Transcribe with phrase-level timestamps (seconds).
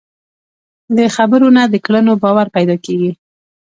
[0.97, 3.11] د خبرو نه، د کړنو باور پیدا کېږي.